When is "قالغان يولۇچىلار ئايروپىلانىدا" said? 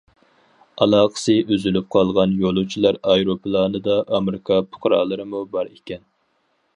1.95-3.99